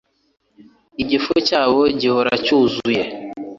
igifu 1.01 1.31
cyabo 1.47 1.81
gihora 1.99 2.31
cyuzuye 2.45 3.03